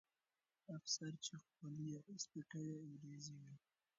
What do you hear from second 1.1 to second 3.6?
چې خولۍ یې ایسته کړه، انګریزي وو.